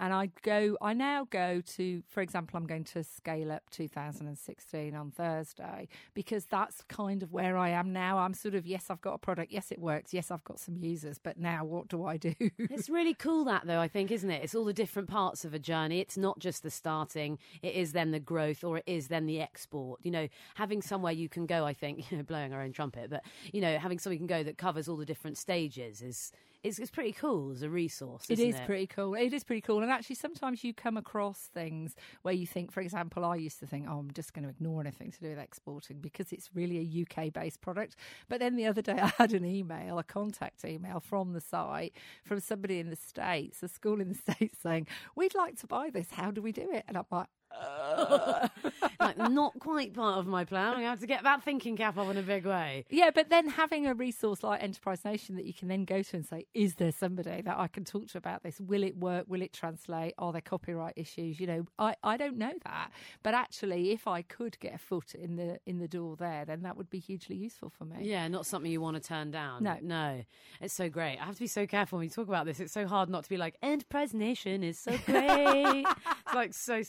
And 0.00 0.14
I 0.14 0.30
go, 0.42 0.78
I 0.80 0.94
now 0.94 1.26
go 1.28 1.60
to, 1.76 2.02
for 2.08 2.22
example, 2.22 2.56
I'm 2.56 2.66
going 2.66 2.84
to 2.84 3.04
Scale 3.04 3.52
Up 3.52 3.68
2016 3.70 4.94
on 4.94 5.10
Thursday 5.10 5.88
because 6.14 6.46
that's 6.46 6.80
kind 6.88 7.22
of 7.22 7.32
where 7.32 7.58
I 7.58 7.68
am 7.68 7.92
now. 7.92 8.16
I'm 8.16 8.32
sort 8.32 8.54
of, 8.54 8.66
yes, 8.66 8.86
I've 8.88 9.02
got 9.02 9.12
a 9.12 9.18
product. 9.18 9.52
Yes, 9.52 9.70
it 9.70 9.78
works. 9.78 10.14
Yes, 10.14 10.30
I've 10.30 10.42
got 10.44 10.58
some 10.58 10.78
users. 10.78 11.18
But 11.18 11.38
now 11.38 11.66
what 11.66 11.88
do 11.88 12.06
I 12.06 12.16
do? 12.16 12.34
It's 12.58 12.88
really 12.88 13.12
cool 13.12 13.44
that 13.44 13.66
though, 13.66 13.78
I 13.78 13.88
think, 13.88 14.10
isn't 14.10 14.30
it? 14.30 14.42
It's 14.42 14.54
all 14.54 14.64
the 14.64 14.72
different 14.72 15.10
parts 15.10 15.44
of 15.44 15.52
a 15.52 15.58
journey. 15.58 16.00
It's 16.00 16.16
not 16.16 16.38
just 16.38 16.62
the 16.62 16.70
starting, 16.70 17.38
it 17.60 17.74
is 17.74 17.92
then 17.92 18.10
the 18.10 18.20
growth 18.20 18.64
or 18.64 18.78
it 18.78 18.84
is 18.86 19.08
then 19.08 19.26
the 19.26 19.42
export. 19.42 20.00
You 20.02 20.12
know, 20.12 20.28
having 20.54 20.80
somewhere 20.80 21.12
you 21.12 21.28
can 21.28 21.44
go, 21.44 21.66
I 21.66 21.74
think, 21.74 22.04
you 22.10 22.16
know, 22.16 22.22
blowing 22.22 22.54
our 22.54 22.62
own 22.62 22.72
trumpet, 22.72 23.10
but 23.10 23.22
you 23.52 23.60
know, 23.60 23.76
having 23.76 23.98
somewhere 23.98 24.14
you 24.14 24.20
can 24.20 24.26
go 24.26 24.42
that 24.44 24.56
covers 24.56 24.88
all 24.88 24.96
the 24.96 25.04
different 25.04 25.36
stages 25.36 26.00
is 26.00 26.32
is, 26.62 26.78
is 26.78 26.90
pretty 26.90 27.12
cool 27.12 27.52
as 27.52 27.62
a 27.62 27.70
resource. 27.70 28.26
It 28.28 28.38
is 28.38 28.56
pretty 28.66 28.86
cool. 28.86 29.14
It 29.14 29.32
is 29.32 29.44
pretty 29.44 29.62
cool. 29.62 29.82
And 29.82 29.90
actually, 29.90 30.16
sometimes 30.16 30.62
you 30.62 30.74
come 30.74 30.96
across 30.96 31.48
things 31.52 31.94
where 32.22 32.34
you 32.34 32.46
think, 32.46 32.70
for 32.72 32.80
example, 32.80 33.24
I 33.24 33.36
used 33.36 33.60
to 33.60 33.66
think, 33.66 33.86
oh, 33.88 33.98
I'm 33.98 34.10
just 34.12 34.34
going 34.34 34.44
to 34.44 34.50
ignore 34.50 34.80
anything 34.80 35.10
to 35.10 35.20
do 35.20 35.30
with 35.30 35.38
exporting 35.38 36.00
because 36.00 36.32
it's 36.32 36.50
really 36.54 36.78
a 36.78 37.02
UK 37.02 37.32
based 37.32 37.60
product. 37.60 37.96
But 38.28 38.40
then 38.40 38.56
the 38.56 38.66
other 38.66 38.82
day, 38.82 38.98
I 39.02 39.12
had 39.16 39.32
an 39.32 39.44
email, 39.44 39.98
a 39.98 40.04
contact 40.04 40.64
email 40.64 41.00
from 41.00 41.32
the 41.32 41.40
site 41.40 41.94
from 42.24 42.40
somebody 42.40 42.78
in 42.78 42.90
the 42.90 42.96
States, 42.96 43.62
a 43.62 43.68
school 43.68 44.00
in 44.00 44.08
the 44.08 44.14
States 44.32 44.58
saying, 44.62 44.86
we'd 45.16 45.34
like 45.34 45.58
to 45.60 45.66
buy 45.66 45.90
this. 45.90 46.08
How 46.10 46.30
do 46.30 46.42
we 46.42 46.52
do 46.52 46.70
it? 46.72 46.84
And 46.88 46.96
I'm 46.96 47.04
like, 47.10 47.28
uh. 47.52 48.48
like 49.00 49.18
not 49.18 49.58
quite 49.58 49.94
part 49.94 50.18
of 50.18 50.26
my 50.26 50.44
plan. 50.44 50.76
I 50.76 50.82
have 50.82 51.00
to 51.00 51.06
get 51.06 51.22
that 51.24 51.42
thinking 51.42 51.76
cap 51.76 51.96
on 51.96 52.10
in 52.10 52.16
a 52.16 52.22
big 52.22 52.46
way. 52.46 52.84
Yeah, 52.90 53.10
but 53.14 53.30
then 53.30 53.48
having 53.48 53.86
a 53.86 53.94
resource 53.94 54.42
like 54.42 54.62
Enterprise 54.62 55.04
Nation 55.04 55.36
that 55.36 55.44
you 55.44 55.54
can 55.54 55.68
then 55.68 55.84
go 55.84 56.02
to 56.02 56.16
and 56.16 56.26
say, 56.26 56.46
is 56.54 56.76
there 56.76 56.92
somebody 56.92 57.42
that 57.42 57.58
I 57.58 57.66
can 57.66 57.84
talk 57.84 58.08
to 58.08 58.18
about 58.18 58.42
this? 58.42 58.60
Will 58.60 58.82
it 58.82 58.96
work? 58.96 59.26
Will 59.28 59.42
it 59.42 59.52
translate? 59.52 60.14
Are 60.18 60.32
there 60.32 60.40
copyright 60.40 60.94
issues? 60.96 61.40
You 61.40 61.46
know, 61.46 61.66
I, 61.78 61.94
I 62.02 62.16
don't 62.16 62.36
know 62.36 62.52
that. 62.64 62.90
But 63.22 63.34
actually, 63.34 63.90
if 63.90 64.06
I 64.06 64.22
could 64.22 64.58
get 64.60 64.74
a 64.74 64.78
foot 64.78 65.14
in 65.14 65.36
the 65.36 65.58
in 65.66 65.78
the 65.78 65.88
door 65.88 66.16
there, 66.16 66.44
then 66.44 66.62
that 66.62 66.76
would 66.76 66.90
be 66.90 66.98
hugely 66.98 67.36
useful 67.36 67.70
for 67.70 67.84
me. 67.84 67.96
Yeah, 68.00 68.28
not 68.28 68.46
something 68.46 68.70
you 68.70 68.80
want 68.80 68.96
to 68.96 69.06
turn 69.06 69.30
down. 69.30 69.62
No. 69.62 69.78
no, 69.82 70.22
it's 70.60 70.74
so 70.74 70.88
great. 70.88 71.18
I 71.18 71.24
have 71.24 71.34
to 71.34 71.40
be 71.40 71.46
so 71.46 71.66
careful 71.66 71.98
when 71.98 72.06
we 72.06 72.10
talk 72.10 72.28
about 72.28 72.46
this. 72.46 72.60
It's 72.60 72.72
so 72.72 72.86
hard 72.86 73.08
not 73.08 73.24
to 73.24 73.30
be 73.30 73.36
like 73.36 73.56
Enterprise 73.62 74.14
Nation 74.14 74.62
is 74.62 74.78
so 74.78 74.96
great. 75.06 75.84
it's 76.26 76.34
like 76.34 76.54
so 76.54 76.82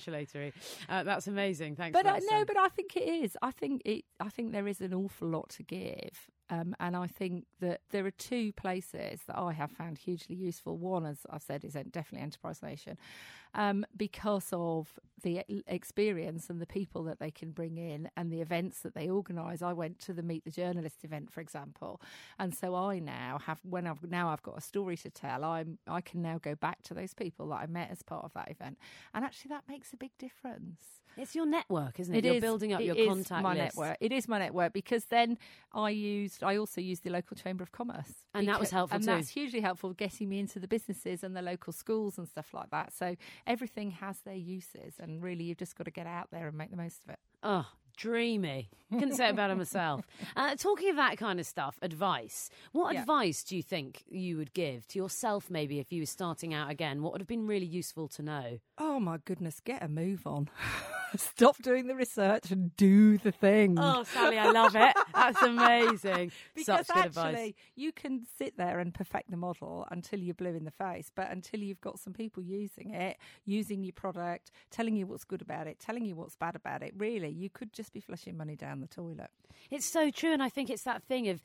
self-congratulatory. 0.00 0.52
Uh, 0.88 1.02
that's 1.02 1.26
amazing. 1.26 1.76
Thanks. 1.76 1.92
But 1.92 2.22
no, 2.30 2.44
but 2.44 2.56
I 2.56 2.68
think 2.68 2.96
it 2.96 3.08
is. 3.08 3.36
I 3.42 3.50
think 3.50 3.82
it. 3.84 4.04
I 4.20 4.28
think 4.28 4.52
there 4.52 4.68
is 4.68 4.80
an 4.80 4.94
awful 4.94 5.28
lot 5.28 5.50
to 5.50 5.62
give. 5.62 6.30
Um, 6.50 6.74
and 6.80 6.94
I 6.94 7.06
think 7.06 7.46
that 7.60 7.80
there 7.90 8.04
are 8.04 8.10
two 8.10 8.52
places 8.52 9.20
that 9.26 9.38
I 9.38 9.52
have 9.52 9.70
found 9.70 9.96
hugely 9.96 10.36
useful. 10.36 10.76
One, 10.76 11.06
as 11.06 11.20
I've 11.30 11.42
said, 11.42 11.64
is 11.64 11.72
definitely 11.72 12.20
Enterprise 12.20 12.62
Nation, 12.62 12.98
um, 13.54 13.84
because 13.96 14.48
of 14.52 14.98
the 15.22 15.44
experience 15.68 16.50
and 16.50 16.60
the 16.60 16.66
people 16.66 17.04
that 17.04 17.20
they 17.20 17.30
can 17.30 17.52
bring 17.52 17.76
in 17.76 18.08
and 18.16 18.32
the 18.32 18.40
events 18.40 18.80
that 18.80 18.92
they 18.94 19.08
organise. 19.08 19.62
I 19.62 19.72
went 19.72 20.00
to 20.00 20.12
the 20.12 20.22
Meet 20.22 20.44
the 20.44 20.50
Journalist 20.50 21.04
event, 21.04 21.30
for 21.30 21.40
example, 21.40 22.00
and 22.40 22.52
so 22.54 22.74
I 22.74 22.98
now 22.98 23.38
have 23.46 23.60
when 23.62 23.86
I've 23.86 24.02
now 24.08 24.30
I've 24.30 24.42
got 24.42 24.58
a 24.58 24.60
story 24.60 24.96
to 24.98 25.10
tell. 25.10 25.44
I'm 25.44 25.78
I 25.86 26.00
can 26.00 26.22
now 26.22 26.38
go 26.38 26.54
back 26.56 26.82
to 26.84 26.94
those 26.94 27.14
people 27.14 27.48
that 27.50 27.56
I 27.60 27.66
met 27.66 27.90
as 27.92 28.02
part 28.02 28.24
of 28.24 28.32
that 28.34 28.50
event, 28.50 28.78
and 29.14 29.24
actually 29.24 29.50
that 29.50 29.64
makes 29.68 29.92
a 29.92 29.96
big 29.96 30.10
difference. 30.18 30.80
it's 31.16 31.34
your 31.36 31.46
network, 31.46 32.00
isn't 32.00 32.14
it? 32.14 32.18
It 32.18 32.24
You're 32.24 32.34
is- 32.36 32.40
building 32.40 32.72
up 32.72 32.80
it 32.80 32.84
your 32.86 32.96
is 32.96 33.06
contact 33.08 33.42
my 33.44 33.52
list. 33.54 33.76
network. 33.76 33.96
It 34.00 34.12
is 34.12 34.26
my 34.26 34.38
network 34.40 34.72
because 34.72 35.04
then 35.06 35.38
I 35.72 35.90
used. 35.90 36.42
I 36.42 36.56
also 36.56 36.80
used 36.80 37.04
the 37.04 37.10
local 37.10 37.36
chamber 37.36 37.62
of 37.62 37.70
commerce, 37.70 38.12
And 38.34 38.48
that 38.48 38.58
was 38.58 38.70
helpful 38.70 38.96
and 38.96 39.04
too. 39.04 39.10
that's 39.12 39.28
hugely 39.28 39.60
helpful 39.60 39.92
getting 39.92 40.28
me 40.28 40.40
into 40.40 40.58
the 40.58 40.66
businesses 40.68 41.22
and 41.22 41.36
the 41.36 41.42
local 41.42 41.72
schools 41.72 42.18
and 42.18 42.26
stuff 42.26 42.52
like 42.54 42.70
that. 42.70 42.92
So 42.92 43.14
everything 43.46 43.90
has 43.92 44.18
their 44.20 44.34
uses, 44.34 44.94
and 44.98 45.22
really 45.22 45.44
you've 45.44 45.58
just 45.58 45.76
got 45.76 45.84
to 45.84 45.90
get 45.90 46.06
out 46.06 46.28
there 46.30 46.48
and 46.48 46.56
make 46.56 46.70
the 46.70 46.76
most 46.76 47.02
of 47.04 47.10
it. 47.10 47.18
Oh, 47.42 47.66
Dreamy. 47.96 48.70
Couldn't 48.90 49.16
say 49.16 49.28
it 49.28 49.36
better 49.36 49.54
myself. 49.54 50.02
Uh, 50.36 50.54
talking 50.56 50.88
of 50.90 50.96
that 50.96 51.18
kind 51.18 51.38
of 51.38 51.46
stuff, 51.46 51.78
advice. 51.82 52.48
What 52.72 52.94
Yeah. 52.94 53.00
advice 53.02 53.44
do 53.44 53.54
you 53.56 53.62
think 53.62 54.02
you 54.08 54.36
would 54.38 54.54
give 54.54 54.86
to 54.88 54.98
yourself, 54.98 55.50
maybe, 55.50 55.78
if 55.78 55.92
you 55.92 56.00
were 56.02 56.06
starting 56.06 56.54
out 56.54 56.70
again? 56.70 57.02
What 57.02 57.12
would 57.12 57.20
have 57.20 57.28
been 57.28 57.46
really 57.46 57.66
useful 57.66 58.08
to 58.08 58.22
know? 58.22 58.58
Oh 58.78 58.98
my 58.98 59.18
goodness, 59.18 59.60
get 59.60 59.82
a 59.82 59.88
move 59.88 60.26
on. 60.26 60.48
Stop 61.16 61.60
doing 61.62 61.86
the 61.86 61.94
research 61.94 62.50
and 62.50 62.74
do 62.76 63.18
the 63.18 63.32
thing. 63.32 63.76
Oh, 63.78 64.02
Sally, 64.04 64.38
I 64.38 64.50
love 64.50 64.74
it. 64.74 64.94
That's 65.14 65.42
amazing. 65.42 66.32
because 66.54 66.86
Such 66.86 66.88
good 66.88 66.96
actually, 66.96 67.28
advice. 67.30 67.52
you 67.76 67.92
can 67.92 68.22
sit 68.38 68.56
there 68.56 68.78
and 68.78 68.92
perfect 68.94 69.30
the 69.30 69.36
model 69.36 69.86
until 69.90 70.20
you're 70.20 70.34
blue 70.34 70.54
in 70.54 70.64
the 70.64 70.70
face, 70.70 71.10
but 71.14 71.30
until 71.30 71.60
you've 71.60 71.80
got 71.80 71.98
some 71.98 72.12
people 72.12 72.42
using 72.42 72.94
it, 72.94 73.18
using 73.44 73.84
your 73.84 73.92
product, 73.92 74.50
telling 74.70 74.96
you 74.96 75.06
what's 75.06 75.24
good 75.24 75.42
about 75.42 75.66
it, 75.66 75.78
telling 75.78 76.04
you 76.04 76.14
what's 76.14 76.36
bad 76.36 76.56
about 76.56 76.82
it, 76.82 76.92
really, 76.96 77.28
you 77.30 77.50
could 77.50 77.72
just 77.72 77.92
be 77.92 78.00
flushing 78.00 78.36
money 78.36 78.56
down 78.56 78.80
the 78.80 78.86
toilet. 78.86 79.30
It's 79.70 79.86
so 79.86 80.10
true, 80.10 80.32
and 80.32 80.42
I 80.42 80.48
think 80.48 80.70
it's 80.70 80.82
that 80.84 81.02
thing 81.02 81.28
of, 81.28 81.42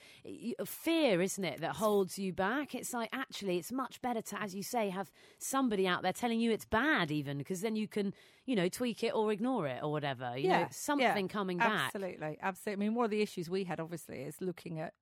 of 0.60 0.70
fear, 0.70 1.22
isn't 1.22 1.44
it, 1.44 1.62
that 1.62 1.76
holds 1.76 2.18
you 2.18 2.34
back. 2.34 2.74
It's 2.74 2.94
like 2.94 3.10
actually, 3.12 3.58
it's 3.58 3.72
much 3.72 4.02
better 4.02 4.22
to, 4.22 4.42
as 4.42 4.56
you 4.56 4.64
say, 4.64 4.90
have 4.90 5.12
somebody 5.38 5.88
out 5.88 6.04
there 6.04 6.14
telling 6.14 6.40
you 6.40 6.52
it's 6.52 6.66
bad, 6.66 7.12
even 7.12 7.38
because 7.38 7.62
then 7.62 7.76
you 7.76 7.88
can, 7.88 8.14
you 8.48 8.56
know, 8.56 8.70
tweak 8.70 9.04
it 9.04 9.14
or 9.14 9.32
ignore 9.32 9.68
it 9.68 9.84
or 9.84 9.92
whatever. 9.92 10.36
You 10.36 10.50
know, 10.50 10.68
something 10.72 11.28
coming 11.28 11.60
back. 11.60 11.94
Absolutely, 11.94 12.40
absolutely. 12.42 12.86
I 12.86 12.88
mean, 12.88 12.96
one 12.96 13.06
of 13.06 13.12
the 13.12 13.22
issues 13.22 13.50
we 13.50 13.66
had, 13.66 13.80
obviously, 13.80 14.22
is 14.22 14.42
looking 14.42 14.80
at 14.80 14.94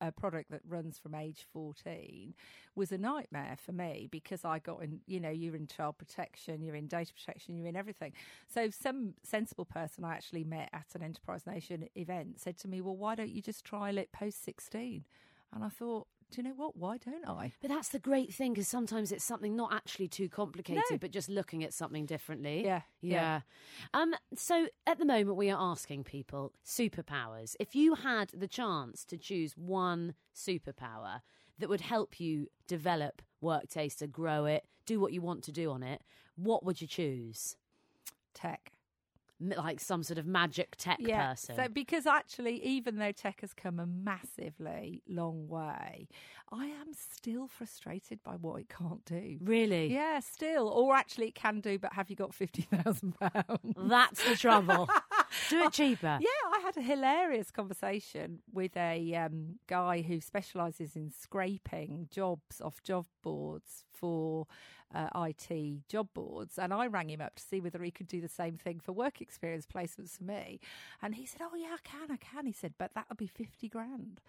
a 0.00 0.10
product 0.10 0.50
that 0.50 0.62
runs 0.66 0.98
from 0.98 1.14
age 1.14 1.44
14 1.52 2.32
was 2.74 2.90
a 2.90 2.96
nightmare 2.96 3.56
for 3.58 3.72
me 3.72 4.08
because 4.10 4.44
I 4.44 4.60
got 4.60 4.82
in, 4.82 5.00
you 5.06 5.20
know, 5.20 5.28
you're 5.28 5.56
in 5.56 5.66
child 5.66 5.98
protection, 5.98 6.62
you're 6.62 6.76
in 6.76 6.86
data 6.86 7.12
protection, 7.12 7.56
you're 7.56 7.66
in 7.66 7.76
everything. 7.76 8.12
So, 8.48 8.70
some 8.70 9.14
sensible 9.24 9.66
person 9.66 10.04
I 10.04 10.14
actually 10.14 10.44
met 10.44 10.70
at 10.72 10.86
an 10.94 11.02
Enterprise 11.02 11.46
Nation 11.46 11.88
event 11.96 12.40
said 12.40 12.56
to 12.58 12.68
me, 12.68 12.80
Well, 12.80 12.96
why 12.96 13.16
don't 13.16 13.30
you 13.30 13.42
just 13.42 13.64
trial 13.64 13.98
it 13.98 14.12
post 14.12 14.44
16? 14.44 15.04
And 15.52 15.64
I 15.64 15.68
thought, 15.68 16.06
do 16.30 16.40
you 16.40 16.48
know 16.48 16.54
what? 16.54 16.76
Why 16.76 16.96
don't 16.98 17.28
I? 17.28 17.52
But 17.60 17.68
that's 17.70 17.88
the 17.88 17.98
great 17.98 18.32
thing 18.32 18.52
because 18.52 18.68
sometimes 18.68 19.10
it's 19.12 19.24
something 19.24 19.56
not 19.56 19.72
actually 19.74 20.08
too 20.08 20.28
complicated, 20.28 20.84
No. 20.90 20.98
but 20.98 21.10
just 21.10 21.28
looking 21.28 21.64
at 21.64 21.74
something 21.74 22.06
differently. 22.06 22.64
Yeah, 22.64 22.82
Yeah. 23.00 23.40
yeah. 23.92 24.00
Um, 24.00 24.14
so 24.34 24.68
at 24.86 24.98
the 24.98 25.04
moment, 25.04 25.36
we 25.36 25.50
are 25.50 25.60
asking 25.60 26.04
people 26.04 26.52
superpowers. 26.64 27.56
If 27.58 27.74
you 27.74 27.94
had 27.96 28.30
the 28.30 28.48
chance 28.48 29.04
to 29.06 29.18
choose 29.18 29.56
one 29.56 30.14
superpower 30.34 31.20
that 31.58 31.68
would 31.68 31.80
help 31.82 32.20
you 32.20 32.46
develop 32.66 33.22
work 33.40 33.68
taster, 33.68 34.06
grow 34.06 34.44
it, 34.46 34.64
do 34.86 35.00
what 35.00 35.12
you 35.12 35.20
want 35.20 35.42
to 35.44 35.52
do 35.52 35.70
on 35.70 35.82
it, 35.82 36.02
what 36.36 36.64
would 36.64 36.80
you 36.80 36.86
choose? 36.86 37.56
Tech. 38.34 38.72
Like 39.40 39.80
some 39.80 40.02
sort 40.02 40.18
of 40.18 40.26
magic 40.26 40.76
tech 40.76 40.98
person. 41.30 41.56
So 41.56 41.68
because 41.68 42.06
actually, 42.06 42.62
even 42.62 42.98
though 42.98 43.12
tech 43.12 43.40
has 43.40 43.54
come 43.54 43.78
a 43.80 43.86
massively 43.86 45.02
long 45.08 45.48
way, 45.48 46.08
I 46.52 46.66
am 46.66 46.92
still 46.92 47.46
frustrated 47.46 48.22
by 48.22 48.32
what 48.32 48.60
it 48.60 48.68
can't 48.68 49.04
do. 49.04 49.38
really? 49.42 49.92
Yeah, 49.92 50.20
still. 50.20 50.68
Or 50.68 50.94
actually, 50.94 51.28
it 51.28 51.34
can 51.34 51.60
do, 51.60 51.78
but 51.78 51.92
have 51.94 52.10
you 52.10 52.16
got 52.16 52.34
fifty 52.34 52.62
thousand 52.62 53.14
pounds? 53.18 53.74
That's 53.76 54.22
the 54.28 54.36
trouble. 54.36 54.88
do 55.48 55.62
it 55.64 55.72
cheaper. 55.72 56.18
Yeah, 56.20 56.28
I 56.54 56.60
had 56.62 56.76
a 56.76 56.82
hilarious 56.82 57.50
conversation 57.50 58.40
with 58.52 58.76
a 58.76 59.14
um, 59.14 59.58
guy 59.66 60.02
who 60.02 60.20
specialises 60.20 60.96
in 60.96 61.10
scraping 61.10 62.08
jobs 62.10 62.60
off 62.60 62.82
job 62.82 63.06
boards 63.22 63.84
for 63.92 64.46
uh, 64.94 65.08
IT 65.28 65.88
job 65.88 66.08
boards. 66.14 66.58
And 66.58 66.72
I 66.72 66.86
rang 66.86 67.10
him 67.10 67.20
up 67.20 67.36
to 67.36 67.42
see 67.42 67.60
whether 67.60 67.82
he 67.82 67.90
could 67.90 68.08
do 68.08 68.20
the 68.20 68.28
same 68.28 68.56
thing 68.56 68.80
for 68.80 68.92
work 68.92 69.20
experience 69.20 69.66
placements 69.66 70.18
for 70.18 70.24
me. 70.24 70.60
And 71.02 71.14
he 71.14 71.26
said, 71.26 71.40
Oh, 71.42 71.56
yeah, 71.56 71.74
I 71.74 71.78
can, 71.82 72.10
I 72.10 72.16
can. 72.16 72.46
He 72.46 72.52
said, 72.52 72.74
But 72.78 72.94
that 72.94 73.06
would 73.08 73.18
be 73.18 73.26
50 73.26 73.68
grand. 73.68 74.20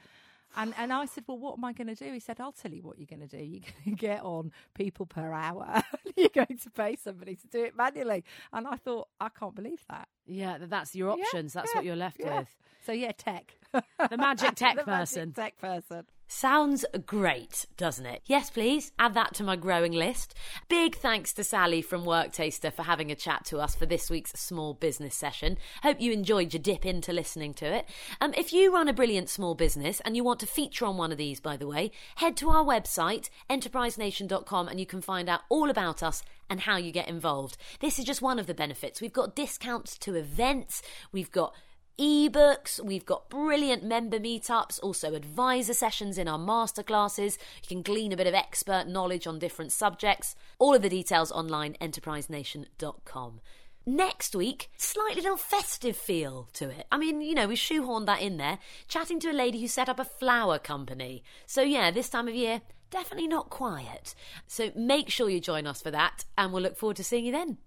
And 0.56 0.74
and 0.78 0.92
I 0.92 1.06
said, 1.06 1.24
well, 1.28 1.38
what 1.38 1.58
am 1.58 1.64
I 1.64 1.74
going 1.74 1.88
to 1.88 1.96
do? 1.96 2.12
He 2.12 2.20
said, 2.20 2.40
I'll 2.40 2.52
tell 2.52 2.72
you 2.72 2.82
what 2.82 2.98
you're 2.98 3.08
going 3.08 3.28
to 3.28 3.38
do. 3.38 3.44
You're 3.44 3.62
going 3.62 3.84
to 3.98 4.02
get 4.02 4.22
on 4.22 4.52
people 4.74 5.06
per 5.06 5.32
hour. 5.34 5.84
you're 6.18 6.30
going 6.34 6.58
to 6.58 6.70
pay 6.70 6.96
somebody 6.96 7.36
to 7.36 7.48
do 7.48 7.64
it 7.64 7.76
manually. 7.76 8.24
And 8.54 8.68
I 8.68 8.76
thought, 8.76 9.08
I 9.20 9.30
can't 9.30 9.56
believe 9.56 9.84
that. 9.90 10.08
Yeah, 10.26 10.58
that's 10.62 10.96
your 10.96 11.16
Yeah, 11.18 11.24
options. 11.24 11.54
That's 11.54 11.72
yeah, 11.74 11.78
what 11.80 11.86
you're 11.86 11.96
left 11.96 12.18
yeah. 12.20 12.40
with. 12.40 12.56
So 12.86 12.92
yeah, 12.92 13.12
tech. 13.12 13.54
The 13.74 14.18
magic 14.18 14.56
tech 14.56 14.76
The 14.76 14.86
magic 14.86 14.86
person. 14.86 15.34
tech 15.34 15.58
person. 15.58 16.06
Sounds 16.34 16.86
great, 17.06 17.66
doesn't 17.76 18.06
it? 18.06 18.22
Yes, 18.26 18.50
please. 18.50 18.94
Add 18.98 19.16
that 19.16 19.34
to 19.34 19.44
my 19.44 19.58
growing 19.58 19.92
list. 19.92 20.34
Big 20.70 20.96
thanks 20.96 21.34
to 21.34 21.44
Sally 21.44 21.82
from 21.82 22.06
Work 22.06 22.32
Taster 22.32 22.72
for 22.72 22.84
having 22.84 23.12
a 23.12 23.16
chat 23.16 23.44
to 23.48 23.60
us 23.60 23.76
for 23.76 23.86
this 23.86 24.10
week's 24.10 24.32
small 24.40 24.74
business 24.74 25.14
session. 25.14 25.58
Hope 25.84 26.00
you 26.00 26.14
enjoyed 26.14 26.54
your 26.54 26.62
dip 26.62 26.86
into 26.86 27.12
listening 27.12 27.54
to 27.56 27.66
it. 27.66 27.86
Um, 28.22 28.34
if 28.38 28.54
you 28.54 28.74
run 28.74 28.88
a 28.88 28.94
brilliant 28.94 29.30
small 29.30 29.56
business 29.56 30.00
and 30.06 30.16
you 30.16 30.24
want 30.24 30.40
to 30.40 30.48
feature 30.48 30.86
on 30.86 30.96
one 30.96 31.12
of 31.12 31.18
these, 31.18 31.42
by 31.42 31.58
the 31.58 31.68
way, 31.68 31.92
head 32.16 32.38
to 32.38 32.50
our 32.50 32.64
website, 32.64 33.30
enterprisenation.com, 33.50 34.70
and 34.70 34.80
you 34.80 34.86
can 34.86 35.02
find 35.02 35.28
out 35.28 35.42
all 35.50 35.70
about 35.70 36.02
us 36.02 36.24
and 36.50 36.62
how 36.62 36.78
you 36.78 36.94
get 36.94 37.10
involved. 37.10 37.58
This 37.82 38.00
is 38.00 38.06
just 38.06 38.22
one 38.22 38.40
of 38.40 38.48
the 38.48 38.54
benefits. 38.54 39.02
We've 39.02 39.12
got 39.12 39.36
discounts 39.36 39.98
to 40.00 40.16
events, 40.16 40.82
we've 41.12 41.32
got 41.32 41.54
ebooks, 42.00 42.84
we've 42.84 43.06
got 43.06 43.30
brilliant 43.30 43.84
member 43.84 44.20
meetups, 44.20 44.80
also 44.82 45.14
advisor 45.14 45.74
sessions 45.74 46.18
in 46.18 46.28
our 46.28 46.40
masterclasses. 46.40 47.38
You 47.64 47.68
can 47.68 47.82
glean 47.82 48.12
a 48.12 48.18
bit 48.18 48.28
of 48.28 48.34
expert 48.34 48.88
knowledge 48.88 49.28
on 49.28 49.40
different 49.40 49.72
subjects. 49.72 50.36
All 50.60 50.76
of 50.76 50.82
the 50.82 50.90
details 50.90 51.32
online, 51.32 51.76
enterprisenation.com. 51.82 53.42
Next 53.86 54.36
week, 54.36 54.70
slightly 54.78 55.22
little 55.22 55.38
festive 55.38 55.98
feel 55.98 56.48
to 56.54 56.70
it. 56.70 56.86
I 56.92 56.98
mean, 56.98 57.22
you 57.22 57.34
know, 57.34 57.48
we 57.48 57.56
shoehorned 57.56 58.06
that 58.06 58.22
in 58.22 58.38
there, 58.38 58.60
chatting 58.88 59.20
to 59.22 59.32
a 59.32 59.34
lady 59.34 59.60
who 59.60 59.68
set 59.68 59.90
up 59.90 60.00
a 60.00 60.06
flower 60.06 60.60
company. 60.60 61.24
So, 61.48 61.64
yeah, 61.64 61.90
this 61.90 62.10
time 62.10 62.28
of 62.28 62.36
year, 62.36 62.62
definitely 62.92 63.28
not 63.28 63.50
quiet. 63.50 64.14
So, 64.46 64.72
make 64.76 65.10
sure 65.10 65.30
you 65.30 65.40
join 65.40 65.66
us 65.66 65.82
for 65.82 65.90
that, 65.90 66.26
and 66.38 66.54
we'll 66.54 66.62
look 66.62 66.78
forward 66.78 66.98
to 66.98 67.04
seeing 67.04 67.26
you 67.26 67.32
then. 67.32 67.58